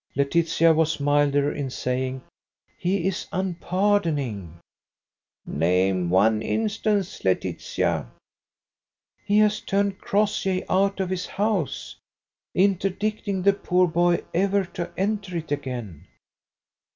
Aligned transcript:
Laetitia 0.15 0.73
was 0.73 0.99
milder 0.99 1.51
in 1.51 1.69
saying, 1.69 2.23
"He 2.75 3.07
is 3.07 3.27
unpardoning." 3.31 4.57
"Name 5.45 6.09
one 6.09 6.41
instance, 6.41 7.23
Laetitia." 7.23 8.09
"He 9.23 9.37
has 9.37 9.59
turned 9.59 9.99
Crossjay 9.99 10.65
out 10.67 10.99
of 10.99 11.11
his 11.11 11.27
house, 11.27 11.97
interdicting 12.55 13.43
the 13.43 13.53
poor 13.53 13.87
boy 13.87 14.23
ever 14.33 14.65
to 14.73 14.89
enter 14.97 15.37
it 15.37 15.51
again." 15.51 16.07